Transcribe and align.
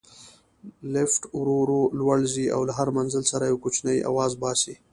لفټ 0.93 1.21
ورو 1.39 1.55
ورو 1.61 1.81
لوړ 1.99 2.17
ځي 2.33 2.45
او 2.55 2.61
له 2.67 2.73
هر 2.79 2.87
منزل 2.97 3.23
سره 3.31 3.49
یو 3.51 3.61
کوچنی 3.63 3.97
اواز 4.09 4.31
باسي. 4.41 4.75